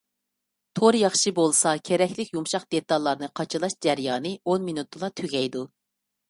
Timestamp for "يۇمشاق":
2.37-2.65